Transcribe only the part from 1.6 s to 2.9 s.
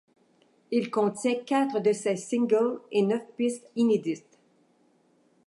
de ses singles